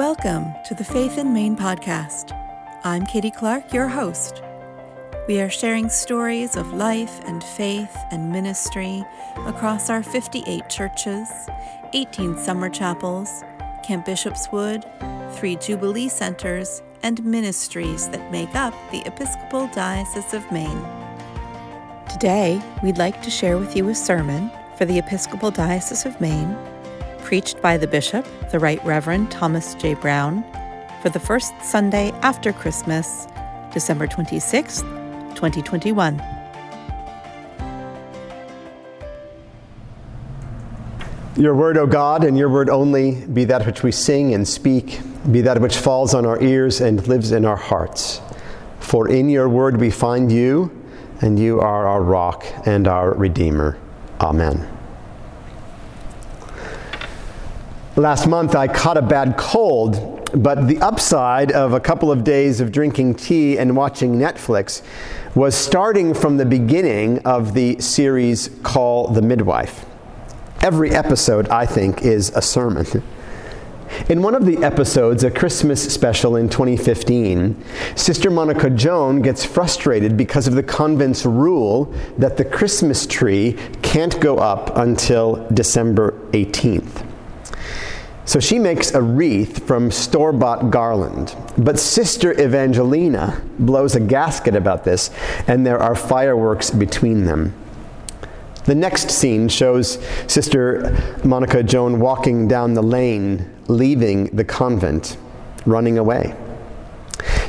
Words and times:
Welcome 0.00 0.54
to 0.64 0.72
the 0.72 0.82
Faith 0.82 1.18
in 1.18 1.34
Maine 1.34 1.54
podcast. 1.54 2.34
I'm 2.84 3.04
Katie 3.04 3.30
Clark, 3.30 3.74
your 3.74 3.86
host. 3.86 4.42
We 5.28 5.42
are 5.42 5.50
sharing 5.50 5.90
stories 5.90 6.56
of 6.56 6.72
life 6.72 7.20
and 7.26 7.44
faith 7.44 7.94
and 8.10 8.32
ministry 8.32 9.04
across 9.44 9.90
our 9.90 10.02
58 10.02 10.70
churches, 10.70 11.28
18 11.92 12.38
summer 12.38 12.70
chapels, 12.70 13.44
Camp 13.84 14.06
Bishop's 14.06 14.50
Wood, 14.50 14.86
three 15.32 15.56
Jubilee 15.56 16.08
centers, 16.08 16.82
and 17.02 17.22
ministries 17.22 18.08
that 18.08 18.32
make 18.32 18.54
up 18.54 18.72
the 18.92 19.02
Episcopal 19.06 19.66
Diocese 19.66 20.32
of 20.32 20.50
Maine. 20.50 20.82
Today, 22.08 22.58
we'd 22.82 22.96
like 22.96 23.20
to 23.20 23.30
share 23.30 23.58
with 23.58 23.76
you 23.76 23.86
a 23.90 23.94
sermon 23.94 24.50
for 24.78 24.86
the 24.86 24.98
Episcopal 24.98 25.50
Diocese 25.50 26.06
of 26.06 26.18
Maine 26.22 26.56
preached 27.30 27.62
by 27.62 27.76
the 27.76 27.86
Bishop, 27.86 28.26
the 28.50 28.58
Right 28.58 28.84
Reverend 28.84 29.30
Thomas 29.30 29.76
J. 29.76 29.94
Brown, 29.94 30.42
for 31.00 31.10
the 31.10 31.20
first 31.20 31.52
Sunday 31.62 32.10
after 32.22 32.52
Christmas, 32.52 33.28
December 33.72 34.08
26, 34.08 34.80
2021. 34.80 36.20
Your 41.36 41.54
word, 41.54 41.78
O 41.78 41.86
God, 41.86 42.24
and 42.24 42.36
your 42.36 42.48
word 42.48 42.68
only, 42.68 43.24
be 43.26 43.44
that 43.44 43.64
which 43.64 43.84
we 43.84 43.92
sing 43.92 44.34
and 44.34 44.48
speak, 44.48 44.98
be 45.30 45.40
that 45.40 45.60
which 45.60 45.76
falls 45.76 46.14
on 46.14 46.26
our 46.26 46.42
ears 46.42 46.80
and 46.80 47.06
lives 47.06 47.30
in 47.30 47.44
our 47.44 47.54
hearts. 47.54 48.20
For 48.80 49.08
in 49.08 49.28
your 49.28 49.48
word 49.48 49.80
we 49.80 49.92
find 49.92 50.32
you, 50.32 50.76
and 51.20 51.38
you 51.38 51.60
are 51.60 51.86
our 51.86 52.02
rock 52.02 52.44
and 52.66 52.88
our 52.88 53.14
Redeemer. 53.14 53.78
Amen. 54.20 54.79
Last 58.00 58.26
month 58.26 58.54
I 58.54 58.66
caught 58.66 58.96
a 58.96 59.02
bad 59.02 59.36
cold, 59.36 60.30
but 60.34 60.66
the 60.66 60.78
upside 60.78 61.52
of 61.52 61.74
a 61.74 61.80
couple 61.80 62.10
of 62.10 62.24
days 62.24 62.62
of 62.62 62.72
drinking 62.72 63.16
tea 63.16 63.58
and 63.58 63.76
watching 63.76 64.14
Netflix 64.14 64.80
was 65.34 65.54
starting 65.54 66.14
from 66.14 66.38
the 66.38 66.46
beginning 66.46 67.18
of 67.26 67.52
the 67.52 67.78
series 67.78 68.48
Call 68.62 69.08
the 69.08 69.20
Midwife. 69.20 69.84
Every 70.62 70.92
episode, 70.92 71.50
I 71.50 71.66
think, 71.66 72.00
is 72.00 72.30
a 72.30 72.40
sermon. 72.40 72.86
In 74.08 74.22
one 74.22 74.34
of 74.34 74.46
the 74.46 74.56
episodes, 74.64 75.22
a 75.22 75.30
Christmas 75.30 75.92
special 75.92 76.36
in 76.36 76.48
2015, 76.48 77.62
Sister 77.96 78.30
Monica 78.30 78.70
Joan 78.70 79.20
gets 79.20 79.44
frustrated 79.44 80.16
because 80.16 80.48
of 80.48 80.54
the 80.54 80.62
convent's 80.62 81.26
rule 81.26 81.94
that 82.16 82.38
the 82.38 82.46
Christmas 82.46 83.06
tree 83.06 83.58
can't 83.82 84.18
go 84.20 84.38
up 84.38 84.74
until 84.78 85.46
December 85.52 86.12
18th. 86.32 87.09
So 88.30 88.38
she 88.38 88.60
makes 88.60 88.94
a 88.94 89.02
wreath 89.02 89.66
from 89.66 89.90
store 89.90 90.32
bought 90.32 90.70
garland. 90.70 91.34
But 91.58 91.80
Sister 91.80 92.32
Evangelina 92.40 93.42
blows 93.58 93.96
a 93.96 94.00
gasket 94.00 94.54
about 94.54 94.84
this, 94.84 95.10
and 95.48 95.66
there 95.66 95.80
are 95.80 95.96
fireworks 95.96 96.70
between 96.70 97.24
them. 97.24 97.52
The 98.66 98.76
next 98.76 99.10
scene 99.10 99.48
shows 99.48 99.98
Sister 100.28 101.18
Monica 101.24 101.64
Joan 101.64 101.98
walking 101.98 102.46
down 102.46 102.74
the 102.74 102.84
lane, 102.84 103.52
leaving 103.66 104.26
the 104.26 104.44
convent, 104.44 105.16
running 105.66 105.98
away. 105.98 106.36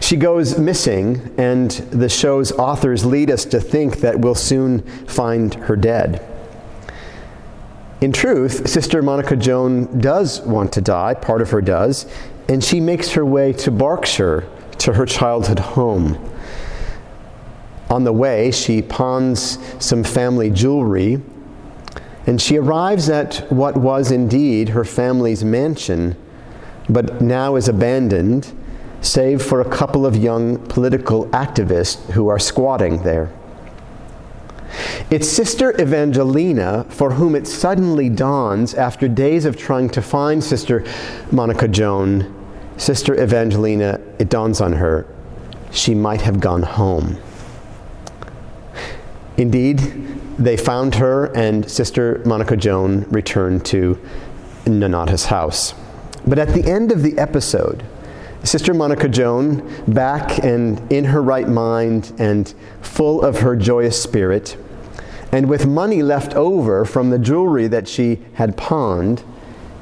She 0.00 0.16
goes 0.16 0.58
missing, 0.58 1.34
and 1.36 1.72
the 1.72 2.08
show's 2.08 2.52
authors 2.52 3.04
lead 3.04 3.30
us 3.30 3.44
to 3.44 3.60
think 3.60 3.98
that 3.98 4.20
we'll 4.20 4.34
soon 4.34 4.80
find 5.06 5.52
her 5.52 5.76
dead. 5.76 6.26
In 8.00 8.12
truth, 8.12 8.66
Sister 8.66 9.02
Monica 9.02 9.36
Joan 9.36 9.98
does 9.98 10.40
want 10.40 10.72
to 10.72 10.80
die, 10.80 11.12
part 11.12 11.42
of 11.42 11.50
her 11.50 11.60
does, 11.60 12.06
and 12.48 12.64
she 12.64 12.80
makes 12.80 13.10
her 13.12 13.26
way 13.26 13.52
to 13.52 13.70
Berkshire, 13.70 14.48
to 14.78 14.94
her 14.94 15.04
childhood 15.04 15.58
home. 15.58 16.18
On 17.90 18.04
the 18.04 18.12
way, 18.12 18.50
she 18.52 18.80
pawns 18.80 19.58
some 19.84 20.02
family 20.02 20.48
jewelry, 20.48 21.20
and 22.26 22.40
she 22.40 22.56
arrives 22.56 23.10
at 23.10 23.46
what 23.52 23.76
was 23.76 24.10
indeed 24.10 24.70
her 24.70 24.84
family's 24.84 25.44
mansion, 25.44 26.16
but 26.88 27.20
now 27.20 27.56
is 27.56 27.68
abandoned, 27.68 28.50
save 29.02 29.42
for 29.42 29.60
a 29.60 29.68
couple 29.68 30.06
of 30.06 30.16
young 30.16 30.56
political 30.68 31.26
activists 31.26 32.00
who 32.12 32.28
are 32.28 32.38
squatting 32.38 33.02
there. 33.02 33.30
It's 35.10 35.28
Sister 35.28 35.72
Evangelina 35.80 36.86
for 36.88 37.10
whom 37.10 37.34
it 37.34 37.48
suddenly 37.48 38.08
dawns 38.08 38.74
after 38.74 39.08
days 39.08 39.44
of 39.44 39.56
trying 39.56 39.90
to 39.90 40.00
find 40.00 40.42
Sister 40.42 40.84
Monica 41.32 41.66
Joan, 41.66 42.32
Sister 42.76 43.20
Evangelina, 43.20 44.00
it 44.20 44.28
dawns 44.28 44.60
on 44.60 44.74
her, 44.74 45.12
she 45.72 45.96
might 45.96 46.20
have 46.20 46.38
gone 46.38 46.62
home. 46.62 47.18
Indeed, 49.36 49.78
they 50.38 50.56
found 50.56 50.94
her, 50.94 51.36
and 51.36 51.68
Sister 51.68 52.22
Monica 52.24 52.56
Joan 52.56 53.00
returned 53.10 53.66
to 53.66 53.98
Nonnatus 54.64 55.26
house. 55.26 55.74
But 56.24 56.38
at 56.38 56.54
the 56.54 56.64
end 56.64 56.92
of 56.92 57.02
the 57.02 57.18
episode, 57.18 57.82
Sister 58.44 58.72
Monica 58.72 59.08
Joan, 59.08 59.68
back 59.92 60.38
and 60.44 60.80
in 60.92 61.06
her 61.06 61.20
right 61.20 61.48
mind 61.48 62.12
and 62.20 62.54
full 62.80 63.22
of 63.22 63.40
her 63.40 63.56
joyous 63.56 64.00
spirit, 64.00 64.56
and 65.32 65.48
with 65.48 65.66
money 65.66 66.02
left 66.02 66.34
over 66.34 66.84
from 66.84 67.10
the 67.10 67.18
jewelry 67.18 67.68
that 67.68 67.86
she 67.86 68.20
had 68.34 68.56
pawned, 68.56 69.22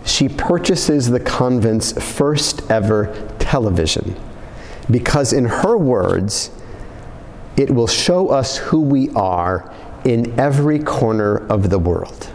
she 0.04 0.28
purchases 0.28 1.10
the 1.10 1.20
convent's 1.20 1.92
first 1.92 2.70
ever 2.70 3.14
television. 3.38 4.14
Because, 4.90 5.32
in 5.32 5.44
her 5.46 5.76
words, 5.76 6.50
it 7.56 7.70
will 7.70 7.86
show 7.86 8.28
us 8.28 8.56
who 8.56 8.80
we 8.80 9.10
are 9.10 9.74
in 10.04 10.38
every 10.38 10.78
corner 10.78 11.46
of 11.48 11.70
the 11.70 11.78
world. 11.78 12.30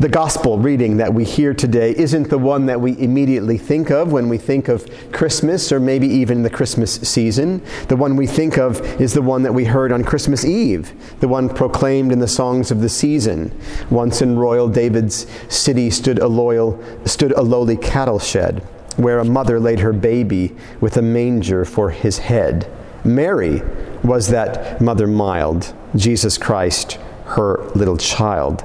The 0.00 0.08
gospel 0.08 0.58
reading 0.58 0.98
that 0.98 1.12
we 1.12 1.24
hear 1.24 1.52
today 1.52 1.92
isn't 1.96 2.30
the 2.30 2.38
one 2.38 2.66
that 2.66 2.80
we 2.80 2.96
immediately 3.00 3.58
think 3.58 3.90
of 3.90 4.12
when 4.12 4.28
we 4.28 4.38
think 4.38 4.68
of 4.68 4.88
Christmas 5.10 5.72
or 5.72 5.80
maybe 5.80 6.06
even 6.06 6.44
the 6.44 6.50
Christmas 6.50 7.00
season. 7.00 7.60
The 7.88 7.96
one 7.96 8.14
we 8.14 8.28
think 8.28 8.58
of 8.58 8.80
is 9.00 9.12
the 9.12 9.22
one 9.22 9.42
that 9.42 9.52
we 9.52 9.64
heard 9.64 9.90
on 9.90 10.04
Christmas 10.04 10.44
Eve, 10.44 10.92
the 11.18 11.26
one 11.26 11.48
proclaimed 11.48 12.12
in 12.12 12.20
the 12.20 12.28
songs 12.28 12.70
of 12.70 12.80
the 12.80 12.88
season. 12.88 13.50
Once 13.90 14.22
in 14.22 14.38
royal 14.38 14.68
David's 14.68 15.26
city 15.48 15.90
stood 15.90 16.20
a 16.20 16.28
loyal 16.28 16.80
stood 17.04 17.32
a 17.32 17.42
lowly 17.42 17.76
cattle 17.76 18.20
shed, 18.20 18.60
where 18.98 19.18
a 19.18 19.24
mother 19.24 19.58
laid 19.58 19.80
her 19.80 19.92
baby 19.92 20.54
with 20.80 20.96
a 20.96 21.02
manger 21.02 21.64
for 21.64 21.90
his 21.90 22.18
head. 22.18 22.70
Mary 23.04 23.62
was 24.04 24.28
that 24.28 24.80
mother 24.80 25.08
mild, 25.08 25.74
Jesus 25.96 26.38
Christ, 26.38 27.00
her 27.24 27.64
little 27.74 27.96
child. 27.96 28.62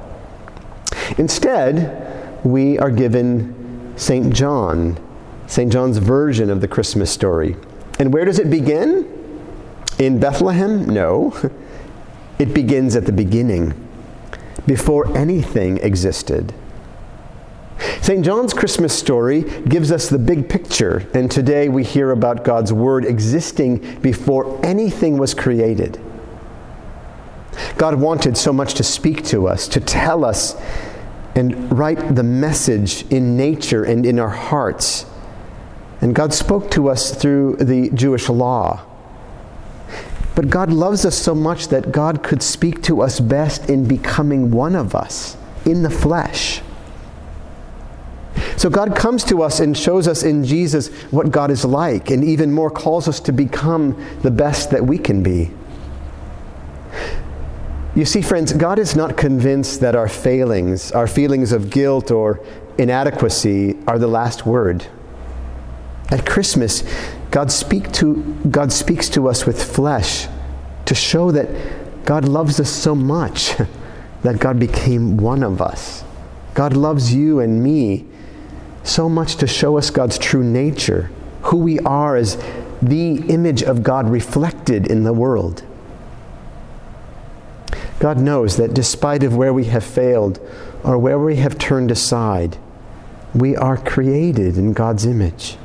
Instead, 1.18 2.44
we 2.44 2.78
are 2.78 2.90
given 2.90 3.92
St. 3.96 4.34
John, 4.34 4.98
St. 5.46 5.72
John's 5.72 5.98
version 5.98 6.50
of 6.50 6.60
the 6.60 6.68
Christmas 6.68 7.10
story. 7.10 7.56
And 7.98 8.12
where 8.12 8.24
does 8.24 8.38
it 8.38 8.50
begin? 8.50 9.10
In 9.98 10.18
Bethlehem? 10.18 10.86
No. 10.86 11.36
It 12.36 12.52
begins 12.52 12.96
at 12.96 13.06
the 13.06 13.12
beginning, 13.12 13.74
before 14.66 15.16
anything 15.16 15.78
existed. 15.78 16.52
St. 18.02 18.24
John's 18.24 18.52
Christmas 18.52 18.92
story 18.96 19.42
gives 19.42 19.92
us 19.92 20.08
the 20.08 20.18
big 20.18 20.48
picture, 20.48 21.08
and 21.14 21.30
today 21.30 21.68
we 21.68 21.84
hear 21.84 22.10
about 22.10 22.44
God's 22.44 22.72
Word 22.72 23.04
existing 23.04 24.00
before 24.00 24.60
anything 24.64 25.16
was 25.16 25.32
created. 25.32 26.00
God 27.76 27.94
wanted 28.00 28.36
so 28.36 28.52
much 28.52 28.74
to 28.74 28.82
speak 28.82 29.24
to 29.26 29.46
us, 29.46 29.68
to 29.68 29.80
tell 29.80 30.24
us 30.24 30.56
and 31.34 31.76
write 31.76 32.14
the 32.14 32.22
message 32.22 33.04
in 33.10 33.36
nature 33.36 33.84
and 33.84 34.06
in 34.06 34.18
our 34.18 34.28
hearts. 34.28 35.06
And 36.00 36.14
God 36.14 36.32
spoke 36.34 36.70
to 36.72 36.88
us 36.88 37.14
through 37.14 37.56
the 37.56 37.90
Jewish 37.90 38.28
law. 38.28 38.84
But 40.34 40.50
God 40.50 40.72
loves 40.72 41.04
us 41.04 41.16
so 41.16 41.34
much 41.34 41.68
that 41.68 41.92
God 41.92 42.22
could 42.22 42.42
speak 42.42 42.82
to 42.82 43.02
us 43.02 43.20
best 43.20 43.70
in 43.70 43.86
becoming 43.86 44.50
one 44.50 44.74
of 44.74 44.94
us 44.94 45.36
in 45.64 45.82
the 45.82 45.90
flesh. 45.90 46.60
So 48.56 48.68
God 48.68 48.96
comes 48.96 49.24
to 49.24 49.42
us 49.42 49.60
and 49.60 49.76
shows 49.76 50.08
us 50.08 50.22
in 50.22 50.44
Jesus 50.44 50.88
what 51.10 51.30
God 51.30 51.50
is 51.50 51.64
like, 51.64 52.10
and 52.10 52.24
even 52.24 52.52
more 52.52 52.70
calls 52.70 53.08
us 53.08 53.20
to 53.20 53.32
become 53.32 53.96
the 54.22 54.30
best 54.30 54.70
that 54.70 54.84
we 54.84 54.98
can 54.98 55.22
be. 55.22 55.50
You 57.94 58.04
see, 58.04 58.22
friends, 58.22 58.52
God 58.52 58.80
is 58.80 58.96
not 58.96 59.16
convinced 59.16 59.80
that 59.80 59.94
our 59.94 60.08
failings, 60.08 60.90
our 60.90 61.06
feelings 61.06 61.52
of 61.52 61.70
guilt 61.70 62.10
or 62.10 62.44
inadequacy, 62.76 63.78
are 63.86 64.00
the 64.00 64.08
last 64.08 64.44
word. 64.44 64.86
At 66.10 66.26
Christmas, 66.26 66.82
God, 67.30 67.52
speak 67.52 67.92
to, 67.92 68.16
God 68.50 68.72
speaks 68.72 69.08
to 69.10 69.28
us 69.28 69.46
with 69.46 69.62
flesh 69.62 70.26
to 70.86 70.94
show 70.94 71.30
that 71.30 72.04
God 72.04 72.26
loves 72.26 72.58
us 72.58 72.68
so 72.68 72.96
much 72.96 73.54
that 74.22 74.40
God 74.40 74.58
became 74.58 75.16
one 75.16 75.44
of 75.44 75.62
us. 75.62 76.02
God 76.54 76.76
loves 76.76 77.14
you 77.14 77.38
and 77.38 77.62
me 77.62 78.06
so 78.82 79.08
much 79.08 79.36
to 79.36 79.46
show 79.46 79.78
us 79.78 79.90
God's 79.90 80.18
true 80.18 80.42
nature, 80.42 81.10
who 81.42 81.58
we 81.58 81.78
are 81.80 82.16
as 82.16 82.42
the 82.82 83.16
image 83.28 83.62
of 83.62 83.84
God 83.84 84.10
reflected 84.10 84.88
in 84.88 85.04
the 85.04 85.12
world. 85.12 85.62
God 88.04 88.18
knows 88.18 88.58
that 88.58 88.74
despite 88.74 89.22
of 89.22 89.34
where 89.34 89.54
we 89.54 89.64
have 89.64 89.82
failed 89.82 90.38
or 90.82 90.98
where 90.98 91.18
we 91.18 91.36
have 91.36 91.56
turned 91.56 91.90
aside, 91.90 92.58
we 93.34 93.56
are 93.56 93.78
created 93.78 94.58
in 94.58 94.74
God's 94.74 95.06
image. 95.06 95.56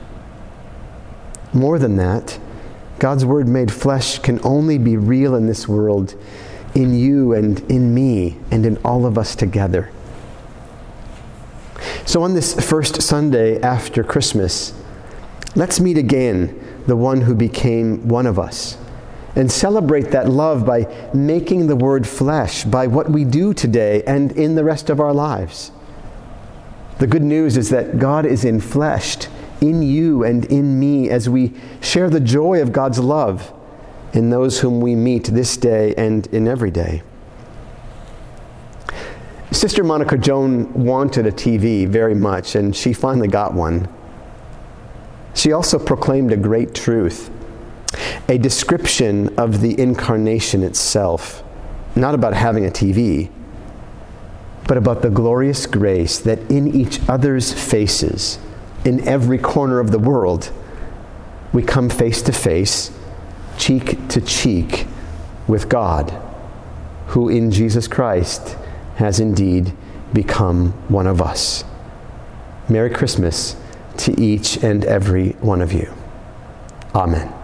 More 1.51 1.77
than 1.77 1.97
that, 1.97 2.39
God's 2.97 3.25
Word 3.25 3.50
made 3.50 3.74
flesh 3.74 4.19
can 4.19 4.39
only 4.41 4.77
be 4.77 4.95
real 4.95 5.36
in 5.36 5.47
this 5.47 5.68
world, 5.68 6.15
in 6.74 6.97
you 6.97 7.33
and 7.33 7.59
in 7.69 7.94
me, 7.94 8.38
and 8.51 8.65
in 8.65 8.77
all 8.86 9.06
of 9.06 9.18
us 9.18 9.36
together. 9.36 9.91
So, 12.06 12.24
on 12.24 12.36
this 12.36 12.53
first 12.65 13.01
Sunday 13.01 13.59
after 13.62 14.01
Christmas, 14.01 14.74
let's 15.57 15.81
meet 15.81 15.97
again 15.97 16.57
the 16.88 16.95
one 16.95 17.19
who 17.19 17.36
became 17.36 18.07
one 18.07 18.25
of 18.25 18.39
us 18.39 18.77
and 19.35 19.51
celebrate 19.51 20.11
that 20.11 20.29
love 20.29 20.65
by 20.65 21.11
making 21.13 21.67
the 21.67 21.75
word 21.75 22.07
flesh 22.07 22.63
by 22.63 22.87
what 22.87 23.09
we 23.09 23.23
do 23.23 23.53
today 23.53 24.03
and 24.07 24.31
in 24.33 24.55
the 24.55 24.63
rest 24.63 24.89
of 24.89 24.99
our 24.99 25.13
lives. 25.13 25.71
The 26.99 27.07
good 27.07 27.23
news 27.23 27.55
is 27.55 27.69
that 27.69 27.99
God 27.99 28.25
is 28.25 28.43
infleshed 28.43 29.29
in 29.61 29.81
you 29.81 30.23
and 30.23 30.45
in 30.45 30.79
me 30.79 31.09
as 31.09 31.29
we 31.29 31.53
share 31.81 32.09
the 32.09 32.19
joy 32.19 32.61
of 32.61 32.71
God's 32.71 32.99
love 32.99 33.53
in 34.13 34.29
those 34.29 34.59
whom 34.59 34.81
we 34.81 34.95
meet 34.95 35.25
this 35.25 35.55
day 35.57 35.93
and 35.95 36.25
in 36.27 36.47
every 36.47 36.71
day. 36.71 37.03
Sister 39.51 39.83
Monica 39.83 40.17
Joan 40.17 40.71
wanted 40.73 41.25
a 41.25 41.31
TV 41.31 41.87
very 41.87 42.15
much, 42.15 42.55
and 42.55 42.75
she 42.75 42.93
finally 42.93 43.27
got 43.27 43.53
one. 43.53 43.87
She 45.33 45.51
also 45.53 45.79
proclaimed 45.79 46.31
a 46.31 46.37
great 46.37 46.75
truth, 46.75 47.31
a 48.27 48.38
description 48.38 49.38
of 49.38 49.62
the 49.62 49.80
incarnation 49.80 50.63
itself, 50.63 51.44
not 51.95 52.13
about 52.15 52.33
having 52.33 52.65
a 52.65 52.69
TV, 52.69 53.30
but 54.68 54.77
about 54.77 55.01
the 55.01 55.09
glorious 55.09 55.65
grace 55.65 56.19
that 56.19 56.39
in 56.51 56.68
each 56.75 57.00
other's 57.09 57.51
faces, 57.51 58.38
in 58.86 59.06
every 59.07 59.38
corner 59.38 59.80
of 59.80 59.91
the 59.91 60.00
world, 60.00 60.51
we 61.51 61.63
come 61.63 61.89
face 61.89 62.21
to 62.21 62.31
face, 62.31 62.91
cheek 63.57 64.07
to 64.09 64.21
cheek 64.21 64.86
with 65.47 65.68
God, 65.68 66.12
who 67.07 67.27
in 67.30 67.50
Jesus 67.50 67.88
Christ 67.88 68.56
has 68.97 69.19
indeed 69.19 69.74
become 70.13 70.71
one 70.88 71.07
of 71.07 71.21
us. 71.21 71.63
Merry 72.69 72.91
Christmas 72.91 73.56
to 73.97 74.19
each 74.21 74.63
and 74.63 74.86
every 74.86 75.30
one 75.41 75.62
of 75.62 75.74
you. 75.74 75.91
Amen. 76.94 77.38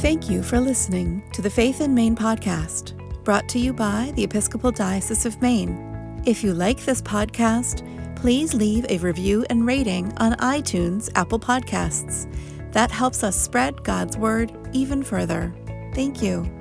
Thank 0.00 0.28
you 0.28 0.42
for 0.42 0.60
listening 0.60 1.22
to 1.32 1.40
the 1.40 1.48
Faith 1.48 1.80
in 1.80 1.94
Maine 1.94 2.14
podcast, 2.14 2.92
brought 3.24 3.48
to 3.48 3.58
you 3.58 3.72
by 3.72 4.12
the 4.14 4.24
Episcopal 4.24 4.70
Diocese 4.70 5.24
of 5.24 5.40
Maine. 5.40 6.22
If 6.26 6.44
you 6.44 6.52
like 6.52 6.84
this 6.84 7.00
podcast, 7.00 7.82
please 8.14 8.52
leave 8.52 8.84
a 8.90 8.98
review 8.98 9.46
and 9.48 9.66
rating 9.66 10.12
on 10.18 10.34
iTunes, 10.34 11.08
Apple 11.14 11.40
Podcasts. 11.40 12.30
That 12.72 12.90
helps 12.90 13.24
us 13.24 13.40
spread 13.40 13.82
God's 13.84 14.18
word 14.18 14.52
even 14.74 15.02
further. 15.02 15.52
Thank 15.94 16.22
you. 16.22 16.55